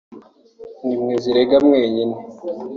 ni 0.85 0.95
mwe 1.01 1.13
zirega 1.23 1.55
mwenyine 1.65 2.15